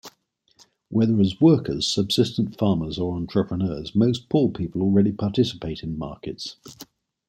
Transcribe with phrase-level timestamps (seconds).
[0.89, 6.55] Whether as workers, subsistence farmers or entrepreneurs, most poor people already participate in markets.